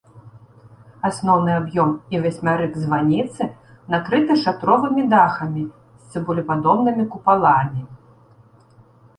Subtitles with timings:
[1.09, 3.43] Асноўны аб'ём і васьмярык званіцы
[3.95, 7.81] накрыты шатровымі дахамі з цыбулепадобнымі купаламі.